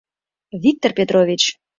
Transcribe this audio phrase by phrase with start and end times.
[0.63, 1.41] Виктор Петрович!..